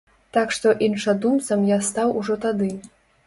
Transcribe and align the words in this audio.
Так 0.37 0.53
што 0.57 0.71
іншадумцам 0.85 1.67
я 1.71 1.77
стаў 1.91 2.17
ужо 2.21 2.39
тады. 2.49 2.73